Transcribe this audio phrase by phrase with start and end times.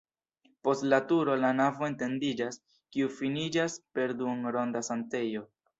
[0.67, 2.59] Post la turo la navo etendiĝas,
[2.97, 5.51] kiu finiĝas per duonronda sanktejo.